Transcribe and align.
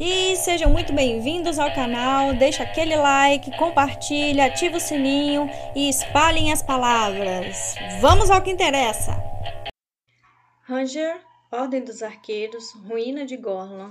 E 0.00 0.36
sejam 0.36 0.70
muito 0.70 0.92
bem-vindos 0.92 1.58
ao 1.58 1.74
canal. 1.74 2.32
Deixa 2.32 2.62
aquele 2.62 2.94
like, 2.94 3.58
compartilha, 3.58 4.46
ativa 4.46 4.76
o 4.76 4.80
sininho 4.80 5.50
e 5.74 5.88
espalhem 5.88 6.52
as 6.52 6.62
palavras. 6.62 7.74
Vamos 8.00 8.30
ao 8.30 8.40
que 8.40 8.48
interessa. 8.48 9.16
Ranger, 10.62 11.20
Ordem 11.50 11.82
dos 11.82 12.00
Arqueiros, 12.00 12.70
Ruína 12.86 13.26
de 13.26 13.36
Gorlan, 13.36 13.90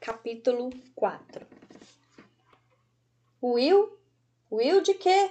capítulo 0.00 0.70
4. 0.96 1.46
Will? 3.40 3.96
Will 4.50 4.80
de 4.80 4.94
quê? 4.94 5.30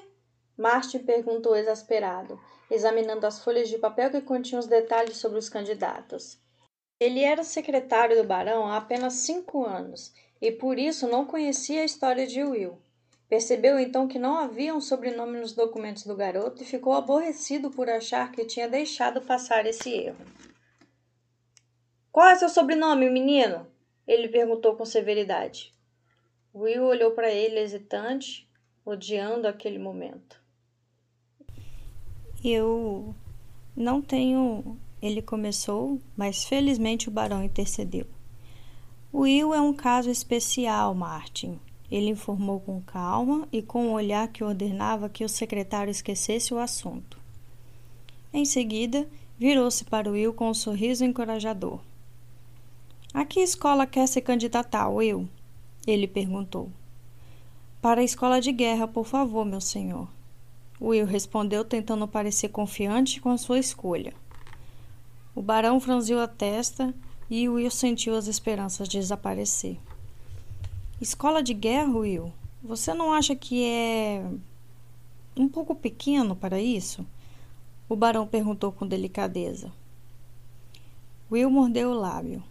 Martin 0.58 1.00
perguntou 1.00 1.54
exasperado, 1.54 2.40
examinando 2.72 3.28
as 3.28 3.44
folhas 3.44 3.68
de 3.68 3.78
papel 3.78 4.10
que 4.10 4.22
continham 4.22 4.62
os 4.62 4.68
detalhes 4.68 5.18
sobre 5.18 5.38
os 5.38 5.50
candidatos. 5.50 6.42
Ele 7.04 7.20
era 7.20 7.44
secretário 7.44 8.16
do 8.16 8.24
barão 8.24 8.66
há 8.66 8.78
apenas 8.78 9.16
cinco 9.16 9.66
anos 9.66 10.14
e 10.42 10.50
por 10.50 10.80
isso 10.80 11.06
não 11.06 11.26
conhecia 11.26 11.82
a 11.82 11.86
história 11.86 12.26
de 12.26 12.42
Will. 12.42 12.80
Percebeu 13.28 13.78
então 13.78 14.08
que 14.08 14.18
não 14.18 14.38
havia 14.38 14.74
um 14.74 14.80
sobrenome 14.80 15.38
nos 15.38 15.52
documentos 15.52 16.06
do 16.06 16.16
garoto 16.16 16.64
e 16.64 16.66
ficou 16.66 16.94
aborrecido 16.94 17.70
por 17.70 17.90
achar 17.90 18.32
que 18.32 18.46
tinha 18.46 18.70
deixado 18.70 19.20
passar 19.20 19.66
esse 19.66 19.90
erro. 19.90 20.26
Qual 22.10 22.26
é 22.26 22.38
seu 22.38 22.48
sobrenome, 22.48 23.10
menino? 23.10 23.68
Ele 24.08 24.30
perguntou 24.30 24.78
com 24.78 24.86
severidade. 24.86 25.74
Will 26.56 26.86
olhou 26.86 27.12
para 27.12 27.30
ele 27.30 27.60
hesitante, 27.60 28.50
odiando 28.86 29.46
aquele 29.46 29.78
momento. 29.78 30.42
Eu 32.42 33.14
não 33.76 34.02
tenho. 34.02 34.80
Ele 35.04 35.22
começou, 35.22 36.00
mas 36.16 36.46
felizmente 36.46 37.10
o 37.10 37.12
barão 37.12 37.44
intercedeu. 37.44 38.08
Will 39.14 39.54
é 39.54 39.60
um 39.60 39.74
caso 39.74 40.10
especial, 40.10 40.96
Martin. 40.96 41.60
Ele 41.92 42.12
informou 42.12 42.62
com 42.62 42.82
calma 42.82 43.46
e 43.52 43.62
com 43.62 43.88
um 43.88 43.92
olhar 43.92 44.30
que 44.30 44.46
ordenava 44.46 45.10
que 45.10 45.26
o 45.26 45.30
secretário 45.30 45.92
esquecesse 45.92 46.54
o 46.54 46.58
assunto. 46.58 47.20
Em 48.32 48.46
seguida, 48.46 49.06
virou-se 49.38 49.84
para 49.84 50.10
Will 50.10 50.34
com 50.34 50.50
um 50.50 50.54
sorriso 50.54 51.04
encorajador. 51.04 51.82
A 53.14 53.26
que 53.26 53.42
escola 53.42 53.86
quer 53.86 54.08
se 54.08 54.22
candidatar, 54.22 54.88
Will? 54.88 55.28
Ele 55.86 56.08
perguntou. 56.08 56.72
Para 57.82 58.00
a 58.00 58.06
escola 58.06 58.40
de 58.40 58.54
guerra, 58.54 58.88
por 58.88 59.06
favor, 59.06 59.44
meu 59.44 59.60
senhor. 59.60 60.08
Will 60.80 61.06
respondeu, 61.06 61.66
tentando 61.66 62.08
parecer 62.08 62.48
confiante 62.48 63.20
com 63.20 63.32
a 63.32 63.38
sua 63.38 63.60
escolha. 63.60 64.14
O 65.36 65.42
barão 65.42 65.80
franziu 65.80 66.20
a 66.20 66.28
testa 66.28 66.94
e 67.30 67.50
Will 67.50 67.72
sentiu 67.72 68.16
as 68.16 68.28
esperanças 68.28 68.88
desaparecer. 68.88 69.80
Escola 71.02 71.42
de 71.42 71.54
guerra, 71.54 71.98
Will? 71.98 72.32
Você 72.62 72.94
não 72.94 73.12
acha 73.12 73.36
que 73.36 73.66
é 73.66 74.24
um 75.36 75.50
pouco 75.50 75.74
pequeno 75.74 76.36
para 76.36 76.62
isso? 76.62 77.06
O 77.90 77.96
barão 77.96 78.28
perguntou 78.28 78.72
com 78.72 78.88
delicadeza. 78.88 79.72
Will 81.32 81.50
mordeu 81.50 81.90
o 81.90 82.00
lábio. 82.00 82.44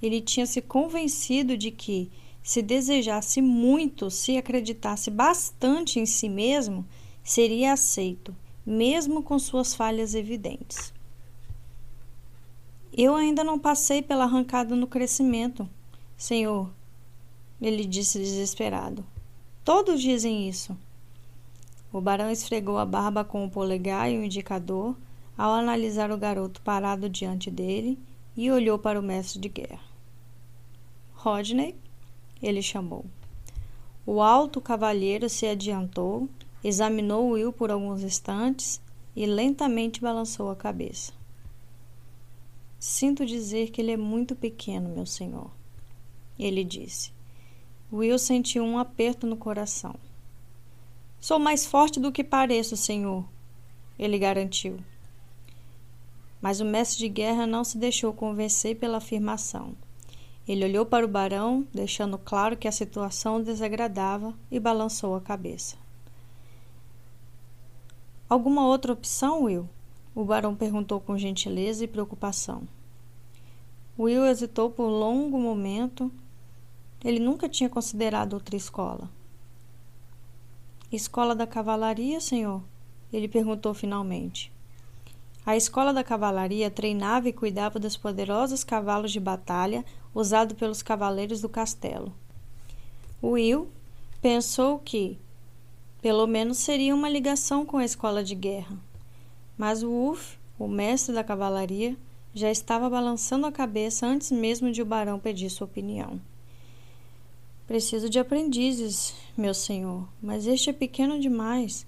Ele 0.00 0.20
tinha 0.20 0.46
se 0.46 0.62
convencido 0.62 1.56
de 1.56 1.72
que, 1.72 2.08
se 2.40 2.62
desejasse 2.62 3.42
muito, 3.42 4.10
se 4.10 4.36
acreditasse 4.36 5.10
bastante 5.10 5.98
em 5.98 6.06
si 6.06 6.28
mesmo, 6.28 6.86
seria 7.24 7.72
aceito, 7.72 8.34
mesmo 8.64 9.24
com 9.24 9.38
suas 9.40 9.74
falhas 9.74 10.14
evidentes. 10.14 10.94
Eu 12.92 13.14
ainda 13.14 13.44
não 13.44 13.58
passei 13.58 14.02
pela 14.02 14.24
arrancada 14.24 14.74
no 14.74 14.86
crescimento, 14.86 15.68
senhor, 16.16 16.70
ele 17.60 17.84
disse 17.84 18.18
desesperado. 18.18 19.04
Todos 19.64 20.00
dizem 20.00 20.48
isso. 20.48 20.76
O 21.92 22.00
barão 22.00 22.30
esfregou 22.30 22.78
a 22.78 22.84
barba 22.84 23.24
com 23.24 23.44
o 23.44 23.50
polegar 23.50 24.10
e 24.10 24.18
o 24.18 24.24
indicador 24.24 24.96
ao 25.36 25.52
analisar 25.52 26.10
o 26.10 26.18
garoto 26.18 26.60
parado 26.62 27.08
diante 27.08 27.50
dele 27.50 27.98
e 28.36 28.50
olhou 28.50 28.78
para 28.78 28.98
o 28.98 29.02
mestre 29.02 29.40
de 29.40 29.48
guerra. 29.48 29.80
Rodney, 31.14 31.74
ele 32.42 32.62
chamou. 32.62 33.04
O 34.06 34.22
alto 34.22 34.60
cavalheiro 34.60 35.28
se 35.28 35.46
adiantou 35.46 36.28
Examinou 36.62 37.30
Will 37.30 37.52
por 37.52 37.70
alguns 37.70 38.02
instantes 38.02 38.80
e 39.14 39.26
lentamente 39.26 40.00
balançou 40.00 40.50
a 40.50 40.56
cabeça. 40.56 41.12
Sinto 42.78 43.26
dizer 43.26 43.70
que 43.70 43.80
ele 43.80 43.90
é 43.90 43.96
muito 43.96 44.36
pequeno, 44.36 44.88
meu 44.88 45.04
senhor, 45.04 45.50
ele 46.38 46.62
disse. 46.62 47.12
Will 47.92 48.18
sentiu 48.18 48.62
um 48.62 48.78
aperto 48.78 49.26
no 49.26 49.36
coração. 49.36 49.96
Sou 51.20 51.38
mais 51.38 51.66
forte 51.66 51.98
do 51.98 52.12
que 52.12 52.22
pareço, 52.22 52.76
senhor, 52.76 53.24
ele 53.98 54.18
garantiu. 54.18 54.78
Mas 56.40 56.60
o 56.60 56.64
mestre 56.64 56.98
de 56.98 57.08
guerra 57.08 57.46
não 57.46 57.64
se 57.64 57.76
deixou 57.76 58.12
convencer 58.12 58.76
pela 58.76 58.98
afirmação. 58.98 59.74
Ele 60.46 60.64
olhou 60.64 60.86
para 60.86 61.04
o 61.04 61.08
barão, 61.08 61.66
deixando 61.74 62.16
claro 62.16 62.56
que 62.56 62.68
a 62.68 62.72
situação 62.72 63.36
o 63.36 63.42
desagradava, 63.42 64.32
e 64.50 64.60
balançou 64.60 65.16
a 65.16 65.20
cabeça. 65.20 65.76
Alguma 68.28 68.66
outra 68.66 68.92
opção, 68.92 69.44
Will? 69.44 69.68
O 70.18 70.24
barão 70.24 70.52
perguntou 70.52 71.00
com 71.00 71.16
gentileza 71.16 71.84
e 71.84 71.86
preocupação. 71.86 72.62
Will 73.96 74.26
hesitou 74.26 74.68
por 74.68 74.86
um 74.86 74.98
longo 74.98 75.38
momento. 75.38 76.10
Ele 77.04 77.20
nunca 77.20 77.48
tinha 77.48 77.70
considerado 77.70 78.32
outra 78.32 78.56
escola. 78.56 79.08
Escola 80.90 81.36
da 81.36 81.46
cavalaria, 81.46 82.20
senhor? 82.20 82.64
Ele 83.12 83.28
perguntou 83.28 83.72
finalmente. 83.74 84.50
A 85.46 85.56
escola 85.56 85.92
da 85.92 86.02
cavalaria 86.02 86.68
treinava 86.68 87.28
e 87.28 87.32
cuidava 87.32 87.78
dos 87.78 87.96
poderosos 87.96 88.64
cavalos 88.64 89.12
de 89.12 89.20
batalha 89.20 89.84
usados 90.12 90.58
pelos 90.58 90.82
cavaleiros 90.82 91.40
do 91.40 91.48
castelo. 91.48 92.12
Will 93.22 93.68
pensou 94.20 94.80
que, 94.80 95.16
pelo 96.02 96.26
menos 96.26 96.58
seria 96.58 96.92
uma 96.92 97.08
ligação 97.08 97.64
com 97.64 97.76
a 97.76 97.84
escola 97.84 98.24
de 98.24 98.34
guerra. 98.34 98.87
Mas 99.58 99.82
o 99.82 99.90
Wolf, 99.90 100.36
o 100.56 100.68
mestre 100.68 101.12
da 101.12 101.24
cavalaria, 101.24 101.96
já 102.32 102.48
estava 102.48 102.88
balançando 102.88 103.44
a 103.44 103.52
cabeça 103.52 104.06
antes 104.06 104.30
mesmo 104.30 104.70
de 104.70 104.80
o 104.80 104.86
barão 104.86 105.18
pedir 105.18 105.50
sua 105.50 105.66
opinião. 105.66 106.20
Preciso 107.66 108.08
de 108.08 108.18
aprendizes, 108.18 109.14
meu 109.36 109.52
senhor, 109.52 110.08
mas 110.22 110.46
este 110.46 110.70
é 110.70 110.72
pequeno 110.72 111.20
demais. 111.20 111.84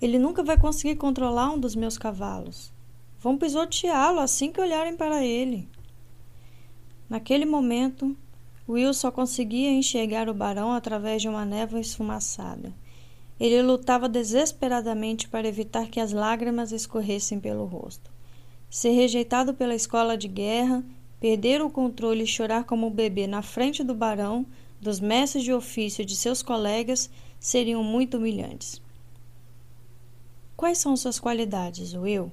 Ele 0.00 0.18
nunca 0.18 0.42
vai 0.42 0.58
conseguir 0.58 0.96
controlar 0.96 1.50
um 1.50 1.60
dos 1.60 1.76
meus 1.76 1.96
cavalos. 1.98 2.72
Vão 3.20 3.38
pisoteá-lo 3.38 4.18
assim 4.18 4.50
que 4.50 4.60
olharem 4.60 4.96
para 4.96 5.24
ele. 5.24 5.68
Naquele 7.08 7.44
momento, 7.44 8.16
Will 8.68 8.94
só 8.94 9.12
conseguia 9.12 9.70
enxergar 9.70 10.28
o 10.28 10.34
barão 10.34 10.72
através 10.72 11.20
de 11.20 11.28
uma 11.28 11.44
névoa 11.44 11.78
esfumaçada. 11.78 12.72
Ele 13.38 13.62
lutava 13.62 14.08
desesperadamente 14.08 15.28
para 15.28 15.48
evitar 15.48 15.88
que 15.88 16.00
as 16.00 16.12
lágrimas 16.12 16.72
escorressem 16.72 17.40
pelo 17.40 17.64
rosto. 17.64 18.10
Ser 18.70 18.90
rejeitado 18.90 19.52
pela 19.54 19.74
escola 19.74 20.16
de 20.16 20.28
guerra, 20.28 20.84
perder 21.20 21.60
o 21.62 21.70
controle 21.70 22.24
e 22.24 22.26
chorar 22.26 22.64
como 22.64 22.86
um 22.86 22.90
bebê 22.90 23.26
na 23.26 23.42
frente 23.42 23.82
do 23.82 23.94
barão, 23.94 24.46
dos 24.80 24.98
mestres 24.98 25.44
de 25.44 25.52
ofício 25.52 26.02
e 26.02 26.04
de 26.04 26.16
seus 26.16 26.42
colegas 26.42 27.08
seriam 27.38 27.82
muito 27.82 28.16
humilhantes. 28.16 28.80
Quais 30.56 30.78
são 30.78 30.96
suas 30.96 31.18
qualidades, 31.18 31.94
Will? 31.94 32.32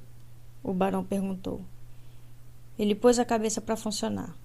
O 0.64 0.74
barão 0.74 1.04
perguntou. 1.04 1.62
Ele 2.78 2.96
pôs 2.96 3.20
a 3.20 3.26
cabeça 3.26 3.60
para 3.60 3.76
funcionar. 3.76 4.36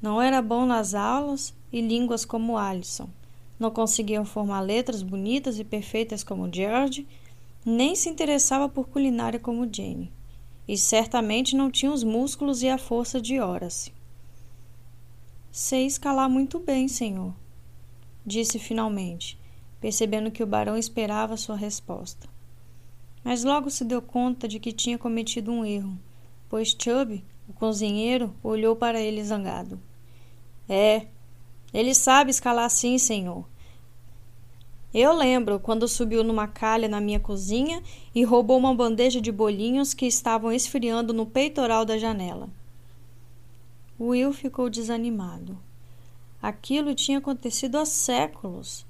Não 0.00 0.20
era 0.20 0.40
bom 0.40 0.66
nas 0.66 0.94
aulas 0.94 1.54
e 1.72 1.80
línguas 1.80 2.24
como 2.24 2.56
Alison. 2.56 3.08
Não 3.58 3.70
conseguia 3.70 4.24
formar 4.24 4.60
letras 4.60 5.02
bonitas 5.02 5.58
e 5.58 5.64
perfeitas 5.64 6.24
como 6.24 6.52
George, 6.52 7.06
nem 7.64 7.94
se 7.94 8.08
interessava 8.08 8.68
por 8.68 8.88
culinária 8.88 9.38
como 9.38 9.68
Jane. 9.72 10.12
E 10.66 10.76
certamente 10.76 11.54
não 11.54 11.70
tinha 11.70 11.92
os 11.92 12.02
músculos 12.02 12.62
e 12.62 12.68
a 12.68 12.78
força 12.78 13.20
de 13.20 13.40
Horace. 13.40 13.92
Sei 15.52 15.86
escalar 15.86 16.28
muito 16.28 16.58
bem, 16.58 16.88
senhor, 16.88 17.32
disse 18.26 18.58
finalmente, 18.58 19.38
percebendo 19.80 20.30
que 20.30 20.42
o 20.42 20.46
barão 20.46 20.76
esperava 20.76 21.36
sua 21.36 21.54
resposta. 21.54 22.28
Mas 23.22 23.44
logo 23.44 23.70
se 23.70 23.84
deu 23.84 24.02
conta 24.02 24.48
de 24.48 24.58
que 24.58 24.72
tinha 24.72 24.98
cometido 24.98 25.52
um 25.52 25.64
erro, 25.64 25.96
pois 26.48 26.76
Chubb, 26.76 27.24
o 27.48 27.52
cozinheiro, 27.52 28.34
olhou 28.42 28.74
para 28.74 29.00
ele 29.00 29.22
zangado. 29.22 29.80
É, 30.68 31.06
ele 31.74 31.92
sabe 31.92 32.30
escalar 32.30 32.70
sim, 32.70 32.96
senhor. 32.96 33.44
Eu 34.94 35.12
lembro 35.12 35.58
quando 35.58 35.88
subiu 35.88 36.22
numa 36.22 36.46
calha 36.46 36.86
na 36.86 37.00
minha 37.00 37.18
cozinha 37.18 37.82
e 38.14 38.22
roubou 38.22 38.56
uma 38.56 38.72
bandeja 38.72 39.20
de 39.20 39.32
bolinhos 39.32 39.92
que 39.92 40.06
estavam 40.06 40.52
esfriando 40.52 41.12
no 41.12 41.26
peitoral 41.26 41.84
da 41.84 41.98
janela. 41.98 42.48
Will 43.98 44.32
ficou 44.32 44.70
desanimado. 44.70 45.58
Aquilo 46.40 46.94
tinha 46.94 47.18
acontecido 47.18 47.76
há 47.76 47.84
séculos. 47.84 48.86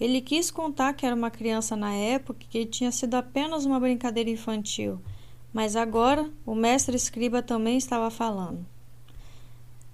Ele 0.00 0.22
quis 0.22 0.50
contar 0.50 0.94
que 0.94 1.04
era 1.04 1.14
uma 1.14 1.30
criança 1.30 1.76
na 1.76 1.92
época 1.92 2.42
e 2.42 2.46
que 2.46 2.64
tinha 2.64 2.90
sido 2.90 3.14
apenas 3.14 3.66
uma 3.66 3.78
brincadeira 3.78 4.30
infantil, 4.30 4.98
mas 5.52 5.76
agora 5.76 6.30
o 6.46 6.54
mestre 6.54 6.96
escriba 6.96 7.42
também 7.42 7.76
estava 7.76 8.10
falando. 8.10 8.64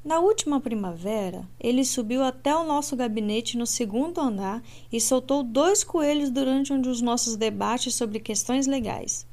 Na 0.02 0.19
última 0.19 0.58
primavera, 0.61 1.47
ele 1.61 1.85
subiu 1.85 2.23
até 2.23 2.56
o 2.56 2.64
nosso 2.64 2.97
gabinete 2.97 3.58
no 3.58 3.67
segundo 3.67 4.19
andar 4.19 4.62
e 4.91 4.99
soltou 4.99 5.43
dois 5.43 5.85
coelhos 5.85 6.31
durante 6.31 6.73
um 6.73 6.81
dos 6.81 7.02
nossos 7.02 7.37
debates 7.37 7.94
sobre 7.94 8.19
questões 8.19 8.67
legais. 8.67 9.26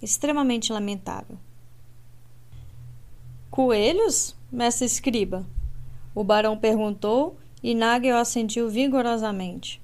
Extremamente 0.00 0.72
lamentável. 0.72 1.36
Coelhos, 3.50 4.36
mestre 4.52 4.86
escriba? 4.86 5.44
O 6.14 6.22
barão 6.22 6.56
perguntou 6.56 7.36
e 7.60 7.74
Nagel 7.74 8.16
assentiu 8.16 8.68
vigorosamente. 8.68 9.82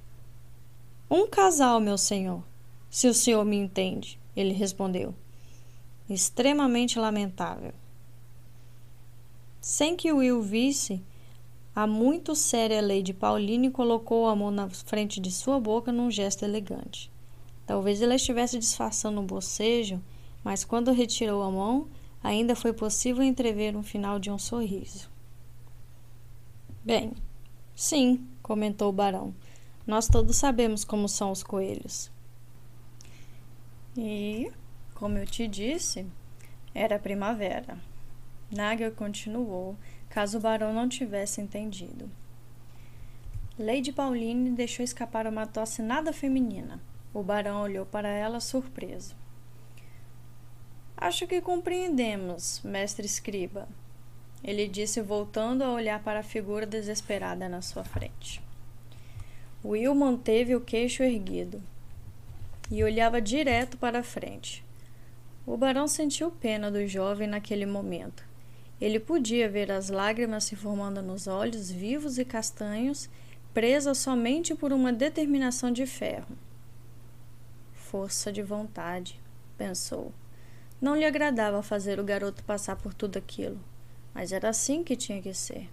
Um 1.10 1.26
casal, 1.26 1.80
meu 1.80 1.98
senhor, 1.98 2.42
se 2.88 3.08
o 3.08 3.14
senhor 3.14 3.44
me 3.44 3.56
entende, 3.56 4.18
ele 4.36 4.52
respondeu. 4.52 5.12
Extremamente 6.08 6.98
lamentável. 6.98 7.72
Sem 9.68 9.96
que 9.96 10.10
Will 10.10 10.40
visse, 10.40 11.04
a 11.76 11.86
muito 11.86 12.34
séria 12.34 12.80
Lady 12.80 13.12
Pauline 13.12 13.70
colocou 13.70 14.26
a 14.26 14.34
mão 14.34 14.50
na 14.50 14.66
frente 14.70 15.20
de 15.20 15.30
sua 15.30 15.60
boca 15.60 15.92
num 15.92 16.10
gesto 16.10 16.42
elegante. 16.42 17.12
Talvez 17.66 18.00
ela 18.00 18.14
estivesse 18.14 18.58
disfarçando 18.58 19.20
um 19.20 19.26
bocejo, 19.26 20.02
mas 20.42 20.64
quando 20.64 20.90
retirou 20.90 21.42
a 21.42 21.50
mão, 21.50 21.86
ainda 22.22 22.56
foi 22.56 22.72
possível 22.72 23.22
entrever 23.22 23.76
um 23.76 23.82
final 23.82 24.18
de 24.18 24.30
um 24.30 24.38
sorriso. 24.38 25.10
Bem, 26.82 27.12
sim, 27.76 28.26
comentou 28.42 28.88
o 28.88 28.92
barão. 28.92 29.34
Nós 29.86 30.08
todos 30.08 30.36
sabemos 30.36 30.82
como 30.82 31.06
são 31.10 31.30
os 31.30 31.42
coelhos. 31.42 32.10
E, 33.94 34.50
como 34.94 35.18
eu 35.18 35.26
te 35.26 35.46
disse, 35.46 36.06
era 36.74 36.98
primavera. 36.98 37.76
Nagel 38.50 38.92
continuou, 38.92 39.76
caso 40.08 40.38
o 40.38 40.40
barão 40.40 40.72
não 40.72 40.88
tivesse 40.88 41.40
entendido. 41.40 42.10
Lady 43.58 43.92
Pauline 43.92 44.50
deixou 44.50 44.84
escapar 44.84 45.26
uma 45.26 45.46
tosse 45.46 45.82
nada 45.82 46.12
feminina. 46.12 46.80
O 47.12 47.22
barão 47.22 47.62
olhou 47.62 47.84
para 47.84 48.08
ela 48.08 48.40
surpreso. 48.40 49.16
Acho 50.96 51.26
que 51.26 51.40
compreendemos, 51.40 52.60
mestre 52.64 53.06
escriba, 53.06 53.68
ele 54.42 54.68
disse, 54.68 55.00
voltando 55.00 55.62
a 55.62 55.72
olhar 55.72 56.02
para 56.02 56.20
a 56.20 56.24
figura 56.24 56.64
desesperada 56.64 57.48
na 57.48 57.60
sua 57.60 57.84
frente. 57.84 58.40
Will 59.64 59.94
manteve 59.94 60.54
o 60.54 60.60
queixo 60.60 61.02
erguido 61.02 61.60
e 62.70 62.84
olhava 62.84 63.20
direto 63.20 63.76
para 63.76 64.00
a 64.00 64.04
frente. 64.04 64.64
O 65.44 65.56
barão 65.56 65.88
sentiu 65.88 66.30
pena 66.30 66.70
do 66.70 66.86
jovem 66.86 67.26
naquele 67.26 67.66
momento. 67.66 68.27
Ele 68.80 69.00
podia 69.00 69.48
ver 69.48 69.70
as 69.72 69.88
lágrimas 69.88 70.44
se 70.44 70.54
formando 70.54 71.02
nos 71.02 71.26
olhos 71.26 71.70
vivos 71.70 72.18
e 72.18 72.24
castanhos, 72.24 73.08
presas 73.52 73.98
somente 73.98 74.54
por 74.54 74.72
uma 74.72 74.92
determinação 74.92 75.72
de 75.72 75.86
ferro. 75.86 76.36
Força 77.72 78.32
de 78.32 78.42
vontade, 78.42 79.20
pensou. 79.56 80.12
Não 80.80 80.94
lhe 80.94 81.04
agradava 81.04 81.62
fazer 81.62 81.98
o 81.98 82.04
garoto 82.04 82.44
passar 82.44 82.76
por 82.76 82.94
tudo 82.94 83.18
aquilo 83.18 83.58
mas 84.18 84.32
era 84.32 84.48
assim 84.48 84.82
que 84.82 84.96
tinha 84.96 85.22
que 85.22 85.32
ser. 85.32 85.70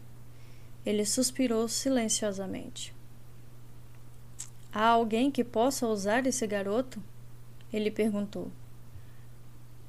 Ele 0.86 1.04
suspirou 1.04 1.68
silenciosamente. 1.68 2.94
Há 4.72 4.86
alguém 4.86 5.32
que 5.32 5.44
possa 5.44 5.88
usar 5.88 6.28
esse 6.28 6.46
garoto? 6.46 7.02
Ele 7.74 7.90
perguntou. 7.90 8.52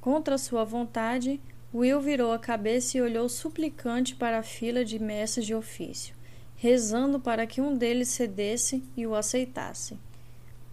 Contra 0.01 0.39
sua 0.39 0.63
vontade, 0.63 1.39
Will 1.73 1.99
virou 1.99 2.31
a 2.31 2.39
cabeça 2.39 2.97
e 2.97 3.01
olhou 3.01 3.27
suplicante 3.27 4.15
para 4.15 4.39
a 4.39 4.43
fila 4.43 4.85
de 4.85 4.97
mestres 4.97 5.45
de 5.45 5.53
ofício, 5.53 6.15
rezando 6.55 7.19
para 7.19 7.45
que 7.45 7.59
um 7.59 7.75
deles 7.77 8.07
cedesse 8.07 8.81
e 8.95 9.05
o 9.05 9.13
aceitasse. 9.13 9.97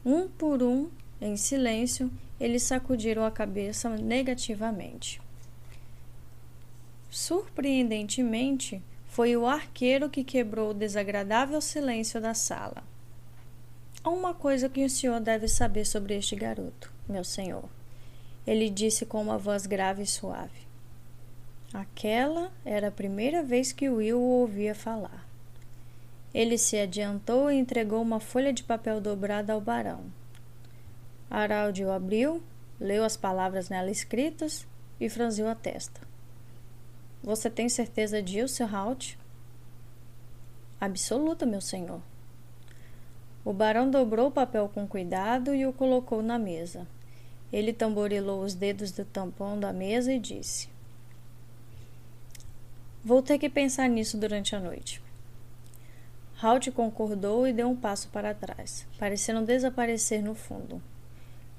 Um 0.05 0.29
por 0.29 0.62
um, 0.62 0.88
em 1.20 1.37
silêncio, 1.37 2.11
eles 2.38 2.62
sacudiram 2.62 3.25
a 3.25 3.31
cabeça 3.31 3.88
negativamente. 3.91 5.20
Surpreendentemente, 7.11 8.81
foi 9.06 9.37
o 9.37 9.47
arqueiro 9.47 10.08
que 10.08 10.23
quebrou 10.23 10.70
o 10.70 10.75
desagradável 10.75 11.61
silêncio 11.61 12.20
da 12.20 12.35
sala. 12.35 12.85
Há 14.02 14.11
uma 14.11 14.35
coisa 14.35 14.69
que 14.69 14.85
o 14.85 14.90
senhor 14.90 15.20
deve 15.20 15.49
saber 15.49 15.85
sobre 15.85 16.17
este 16.17 16.37
garoto, 16.37 16.93
meu 17.08 17.25
senhor, 17.25 17.64
ele 18.47 18.69
disse 18.69 19.06
com 19.06 19.23
uma 19.23 19.38
voz 19.38 19.67
grave 19.67 20.02
e 20.02 20.06
suave. 20.06 20.74
Aquela 21.75 22.53
era 22.65 22.87
a 22.87 22.93
primeira 22.93 23.43
vez 23.43 23.73
que 23.73 23.88
Will 23.88 24.21
o 24.21 24.43
ouvia 24.43 24.76
falar. 24.76 25.26
Ele 26.32 26.56
se 26.56 26.79
adiantou 26.79 27.50
e 27.50 27.56
entregou 27.56 28.00
uma 28.00 28.21
folha 28.21 28.53
de 28.53 28.62
papel 28.62 29.00
dobrada 29.00 29.53
ao 29.53 29.61
barão. 29.61 30.05
Araldi 31.29 31.85
o 31.85 31.91
abriu, 31.91 32.41
leu 32.79 33.03
as 33.03 33.17
palavras 33.17 33.69
nela 33.69 33.91
escritas 33.91 34.65
e 35.00 35.09
franziu 35.09 35.49
a 35.49 35.55
testa. 35.56 36.00
Você 37.25 37.50
tem 37.50 37.69
certeza 37.69 38.23
disso, 38.23 38.62
Halt? 38.62 39.19
Absoluta, 40.81 41.44
meu 41.44 41.61
senhor. 41.61 42.00
O 43.44 43.53
barão 43.53 43.91
dobrou 43.91 44.29
o 44.29 44.32
papel 44.32 44.71
com 44.73 44.87
cuidado 44.87 45.53
e 45.53 45.67
o 45.67 45.73
colocou 45.73 46.23
na 46.23 46.38
mesa. 46.38 46.87
Ele 47.53 47.73
tamborilou 47.73 48.44
os 48.44 48.55
dedos 48.55 48.93
do 48.93 49.05
tampão 49.05 49.59
da 49.59 49.73
mesa 49.73 50.12
e 50.12 50.21
disse: 50.21 50.74
Vou 53.04 53.22
ter 53.22 53.38
que 53.38 53.50
pensar 53.50 53.88
nisso 53.88 54.16
durante 54.16 54.56
a 54.56 54.60
noite. 54.60 55.02
Halt 56.42 56.70
concordou 56.72 57.46
e 57.46 57.52
deu 57.52 57.68
um 57.68 57.76
passo 57.76 58.08
para 58.08 58.34
trás, 58.34 58.86
parecendo 58.98 59.44
desaparecer 59.44 60.22
no 60.22 60.34
fundo. 60.34 60.82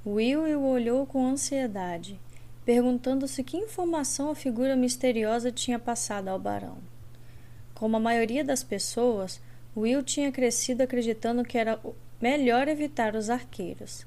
Will 0.05 0.41
o 0.59 0.67
olhou 0.67 1.05
com 1.05 1.25
ansiedade 1.25 2.19
perguntando-se 2.65 3.43
que 3.43 3.57
informação 3.57 4.31
a 4.31 4.35
figura 4.35 4.75
misteriosa 4.75 5.51
tinha 5.51 5.77
passado 5.77 6.27
ao 6.29 6.39
barão. 6.39 6.77
Como 7.75 7.95
a 7.95 7.99
maioria 7.99 8.43
das 8.43 8.63
pessoas, 8.63 9.39
Will 9.77 10.01
tinha 10.01 10.31
crescido 10.31 10.81
acreditando 10.81 11.43
que 11.43 11.57
era 11.57 11.79
melhor 12.19 12.67
evitar 12.67 13.15
os 13.15 13.29
arqueiros. 13.29 14.05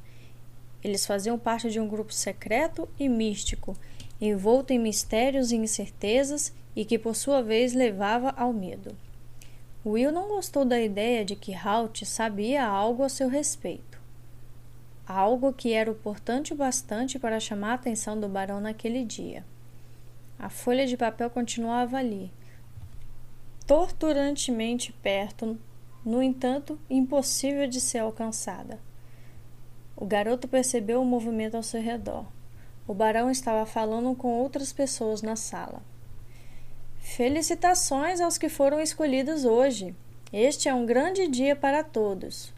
Eles 0.82 1.06
faziam 1.06 1.38
parte 1.38 1.70
de 1.70 1.78
um 1.78 1.86
grupo 1.86 2.12
secreto 2.12 2.88
e 2.98 3.08
místico, 3.08 3.76
envolto 4.20 4.72
em 4.72 4.78
mistérios 4.78 5.52
e 5.52 5.56
incertezas 5.56 6.52
e 6.78 6.84
que, 6.84 6.98
por 6.98 7.14
sua 7.14 7.42
vez, 7.42 7.74
levava 7.74 8.30
ao 8.30 8.52
medo. 8.52 8.96
Will 9.84 10.12
não 10.12 10.28
gostou 10.28 10.64
da 10.64 10.80
ideia 10.80 11.24
de 11.24 11.34
que 11.34 11.54
Halt 11.54 12.04
sabia 12.04 12.66
algo 12.66 13.02
a 13.02 13.08
seu 13.08 13.28
respeito 13.28 13.88
algo 15.08 15.54
que 15.54 15.72
era 15.72 15.90
importante 15.90 16.52
o 16.52 16.56
bastante 16.56 17.18
para 17.18 17.40
chamar 17.40 17.70
a 17.70 17.74
atenção 17.74 18.20
do 18.20 18.28
barão 18.28 18.60
naquele 18.60 19.02
dia. 19.04 19.42
A 20.38 20.50
folha 20.50 20.86
de 20.86 20.98
papel 20.98 21.30
continuava 21.30 21.96
ali, 21.96 22.30
torturantemente 23.66 24.92
perto, 24.92 25.58
no 26.04 26.22
entanto, 26.22 26.78
impossível 26.90 27.66
de 27.66 27.80
ser 27.80 28.00
alcançada. 28.00 28.78
O 29.96 30.04
garoto 30.04 30.46
percebeu 30.46 31.00
o 31.00 31.06
movimento 31.06 31.56
ao 31.56 31.62
seu 31.62 31.80
redor. 31.80 32.26
O 32.86 32.92
barão 32.92 33.30
estava 33.30 33.64
falando 33.64 34.14
com 34.14 34.28
outras 34.28 34.72
pessoas 34.72 35.22
na 35.22 35.36
sala. 35.36 35.82
Felicitações 37.16 38.20
aos 38.20 38.36
que 38.36 38.48
foram 38.48 38.78
escolhidos 38.78 39.44
hoje. 39.44 39.96
Este 40.30 40.68
é 40.68 40.74
um 40.74 40.84
grande 40.84 41.26
dia 41.26 41.56
para 41.56 41.82
todos. 41.82 42.52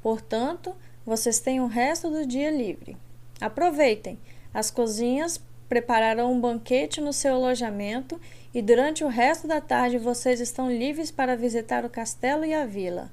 Portanto, 0.00 0.74
vocês 1.04 1.40
têm 1.40 1.60
o 1.60 1.66
resto 1.66 2.08
do 2.08 2.24
dia 2.24 2.50
livre. 2.50 2.96
Aproveitem! 3.40 4.18
As 4.54 4.70
cozinhas 4.70 5.38
prepararão 5.68 6.32
um 6.32 6.40
banquete 6.40 7.00
no 7.00 7.12
seu 7.12 7.34
alojamento 7.34 8.18
e 8.54 8.62
durante 8.62 9.04
o 9.04 9.08
resto 9.08 9.46
da 9.46 9.60
tarde 9.60 9.98
vocês 9.98 10.40
estão 10.40 10.70
livres 10.70 11.10
para 11.10 11.36
visitar 11.36 11.84
o 11.84 11.90
castelo 11.90 12.44
e 12.44 12.54
a 12.54 12.64
vila. 12.64 13.10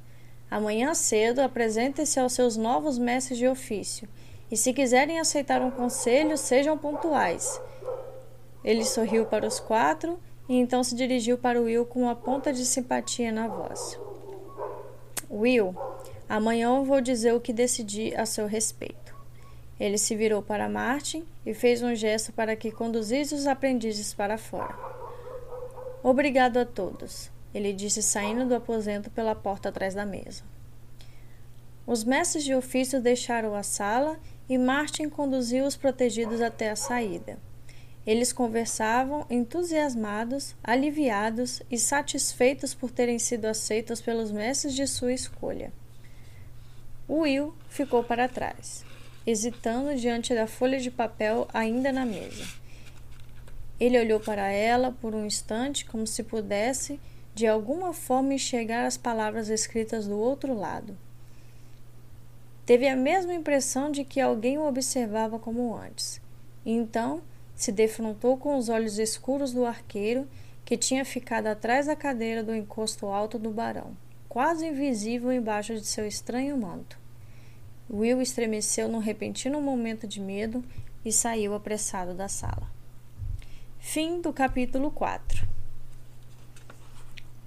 Amanhã 0.50 0.94
cedo 0.94 1.40
apresentem-se 1.40 2.20
aos 2.20 2.34
seus 2.34 2.56
novos 2.56 2.98
mestres 3.00 3.40
de 3.40 3.48
ofício 3.48 4.08
e, 4.50 4.56
se 4.56 4.72
quiserem 4.72 5.20
aceitar 5.20 5.62
um 5.62 5.72
conselho, 5.72 6.38
sejam 6.38 6.78
pontuais. 6.78 7.60
Ele 8.64 8.86
sorriu 8.86 9.26
para 9.26 9.46
os 9.46 9.60
quatro 9.60 10.18
e 10.48 10.56
então 10.56 10.84
se 10.84 10.96
dirigiu 10.96 11.38
para 11.38 11.62
Will 11.62 11.86
com 11.86 12.04
uma 12.04 12.16
ponta 12.16 12.52
de 12.52 12.66
simpatia 12.66 13.32
na 13.32 13.48
voz. 13.48 14.00
Will, 15.30 15.76
Amanhã 16.28 16.78
eu 16.78 16.84
vou 16.84 17.02
dizer 17.02 17.34
o 17.34 17.40
que 17.40 17.54
decidi 17.54 18.16
a 18.16 18.26
seu 18.26 18.48
respeito. 18.48 19.16
Ele 19.80 19.98
se 19.98 20.16
virou 20.16 20.42
para 20.42 20.70
Martin 20.70 21.26
e 21.46 21.54
fez 21.54 21.84
um 21.84 21.94
gesto 21.94 22.32
para 22.32 22.56
que 22.56 22.72
conduzisse 22.72 23.36
os 23.36 23.46
aprendizes 23.46 24.14
para 24.14 24.38
fora. 24.38 24.76
Obrigado 26.02 26.58
a 26.58 26.66
todos. 26.66 27.32
ele 27.54 27.72
disse 27.72 28.02
saindo 28.02 28.48
do 28.48 28.56
aposento 28.56 29.12
pela 29.12 29.36
porta 29.36 29.70
atrás 29.70 29.94
da 29.94 30.08
mesa. 30.08 30.44
Os 31.86 32.04
mestres 32.04 32.44
de 32.44 32.56
ofício 32.56 33.00
deixaram 33.00 33.54
a 33.54 33.62
sala 33.62 34.18
e 34.50 34.58
Martin 34.58 35.10
conduziu 35.10 35.66
os 35.66 35.76
protegidos 35.76 36.42
até 36.42 36.72
a 36.72 36.76
saída. 36.76 37.38
Eles 38.06 38.34
conversavam 38.34 39.26
entusiasmados, 39.30 40.56
aliviados 40.62 41.62
e 41.72 41.78
satisfeitos 41.78 42.74
por 42.74 42.92
terem 42.92 43.18
sido 43.18 43.46
aceitos 43.46 44.02
pelos 44.02 44.30
mestres 44.30 44.74
de 44.74 44.86
sua 44.86 45.14
escolha. 45.14 45.72
Will 47.08 47.54
ficou 47.70 48.04
para 48.04 48.28
trás, 48.28 48.84
hesitando 49.26 49.96
diante 49.96 50.36
da 50.36 50.48
folha 50.48 50.80
de 50.80 50.92
papel 50.92 51.48
ainda 51.54 51.94
na 51.94 52.06
mesa. 52.06 52.46
Ele 53.80 54.00
olhou 54.00 54.20
para 54.20 54.52
ela 54.52 54.92
por 54.92 55.16
um 55.16 55.26
instante, 55.26 55.86
como 55.86 56.06
se 56.06 56.24
pudesse, 56.24 57.00
de 57.34 57.48
alguma 57.48 57.94
forma, 57.94 58.34
enxergar 58.34 58.86
as 58.86 58.98
palavras 58.98 59.50
escritas 59.50 60.08
do 60.08 60.18
outro 60.18 60.54
lado. 60.54 60.98
Teve 62.66 62.88
a 62.88 62.96
mesma 62.96 63.34
impressão 63.34 63.92
de 63.92 64.04
que 64.04 64.22
alguém 64.22 64.58
o 64.58 64.68
observava 64.68 65.40
como 65.40 65.76
antes. 65.76 66.22
Então 66.66 67.22
se 67.56 67.72
defrontou 67.72 68.38
com 68.38 68.58
os 68.58 68.70
olhos 68.70 68.98
escuros 68.98 69.52
do 69.52 69.66
arqueiro, 69.66 70.28
que 70.66 70.78
tinha 70.78 71.04
ficado 71.04 71.48
atrás 71.48 71.88
da 71.88 71.96
cadeira 71.96 72.44
do 72.44 72.56
encosto 72.56 73.08
alto 73.08 73.38
do 73.38 73.52
barão, 73.52 73.96
quase 74.30 74.68
invisível 74.68 75.32
embaixo 75.32 75.74
de 75.76 75.86
seu 75.86 76.08
estranho 76.08 76.58
manto. 76.58 76.98
Will 77.90 78.22
estremeceu 78.22 78.88
num 78.88 79.00
repentino 79.00 79.62
momento 79.62 80.08
de 80.08 80.20
medo 80.20 80.64
e 81.04 81.12
saiu 81.12 81.54
apressado 81.54 82.14
da 82.14 82.28
sala. 82.28 82.72
Fim 83.80 84.22
do 84.22 84.32
capítulo 84.32 84.90
4. 84.90 85.46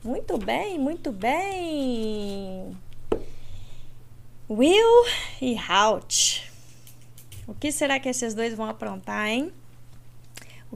Muito 0.05 0.39
bem, 0.39 0.79
muito 0.79 1.11
bem. 1.11 2.77
Will 4.49 5.05
e 5.41 5.57
Halt. 5.59 6.49
O 7.49 7.55
que 7.55 7.73
será 7.73 7.99
que 7.99 8.09
esses 8.09 8.35
dois 8.35 8.55
vão 8.55 8.67
aprontar, 8.67 9.27
hein? 9.27 9.53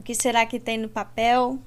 O 0.01 0.03
que 0.03 0.15
será 0.15 0.47
que 0.47 0.59
tem 0.59 0.79
no 0.79 0.89
papel? 0.89 1.59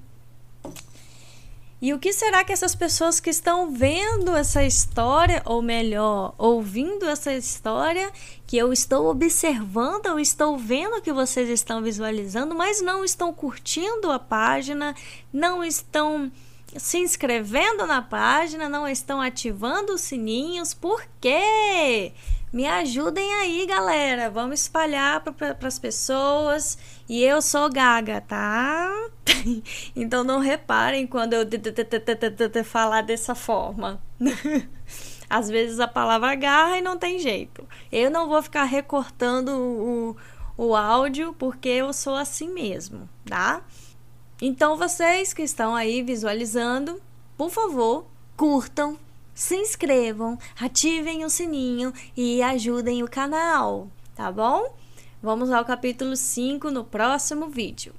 E 1.80 1.94
o 1.94 2.00
que 2.00 2.12
será 2.12 2.42
que 2.42 2.52
essas 2.52 2.74
pessoas 2.74 3.20
que 3.20 3.30
estão 3.30 3.70
vendo 3.70 4.34
essa 4.34 4.64
história, 4.64 5.40
ou 5.44 5.62
melhor, 5.62 6.34
ouvindo 6.36 7.08
essa 7.08 7.32
história, 7.32 8.10
que 8.44 8.56
eu 8.56 8.72
estou 8.72 9.06
observando, 9.06 10.06
eu 10.06 10.18
estou 10.18 10.58
vendo 10.58 11.00
que 11.00 11.12
vocês 11.12 11.48
estão 11.48 11.80
visualizando, 11.80 12.56
mas 12.56 12.82
não 12.82 13.04
estão 13.04 13.32
curtindo 13.32 14.10
a 14.10 14.18
página, 14.18 14.96
não 15.32 15.62
estão 15.62 16.32
se 16.76 16.98
inscrevendo 16.98 17.86
na 17.86 18.02
página, 18.02 18.68
não 18.68 18.88
estão 18.88 19.20
ativando 19.20 19.94
os 19.94 20.00
sininhos, 20.00 20.74
por 20.74 21.06
quê? 21.20 22.12
Me 22.54 22.68
ajudem 22.68 23.34
aí, 23.34 23.66
galera. 23.66 24.30
Vamos 24.30 24.60
espalhar 24.60 25.20
para 25.20 25.56
as 25.66 25.76
pessoas. 25.76 26.78
E 27.08 27.20
eu 27.24 27.42
sou 27.42 27.68
gaga, 27.68 28.20
tá? 28.20 28.92
então 29.96 30.22
não 30.22 30.38
reparem 30.38 31.04
quando 31.04 31.32
eu 31.32 31.44
falar 32.62 33.02
dessa 33.02 33.34
forma. 33.34 34.00
Às 35.28 35.50
vezes 35.50 35.80
a 35.80 35.88
palavra 35.88 36.30
agarra 36.30 36.78
e 36.78 36.80
não 36.80 36.96
tem 36.96 37.18
jeito. 37.18 37.66
Eu 37.90 38.08
não 38.08 38.28
vou 38.28 38.40
ficar 38.40 38.62
recortando 38.62 39.50
o, 39.50 40.16
o 40.56 40.76
áudio 40.76 41.34
porque 41.36 41.70
eu 41.70 41.92
sou 41.92 42.14
assim 42.14 42.48
mesmo, 42.54 43.08
tá? 43.24 43.64
Então 44.40 44.76
vocês 44.76 45.34
que 45.34 45.42
estão 45.42 45.74
aí 45.74 46.04
visualizando, 46.04 47.02
por 47.36 47.50
favor, 47.50 48.06
curtam, 48.36 48.96
se 49.34 49.56
inscrevam, 49.56 50.38
ativem 50.60 51.24
o 51.24 51.30
sininho 51.30 51.92
e 52.16 52.42
ajudem 52.42 53.02
o 53.02 53.08
canal, 53.08 53.88
tá 54.14 54.30
bom? 54.30 54.74
Vamos 55.22 55.50
ao 55.50 55.64
capítulo 55.64 56.16
5 56.16 56.70
no 56.70 56.84
próximo 56.84 57.48
vídeo. 57.48 57.92